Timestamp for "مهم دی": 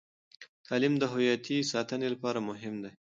2.49-2.91